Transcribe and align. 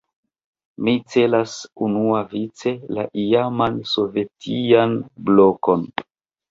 Mi 0.87 0.93
celas 1.15 1.53
unuavice 1.89 2.73
la 2.99 3.07
iaman 3.27 3.79
sovetian 3.95 4.99
"blokon". 5.31 5.91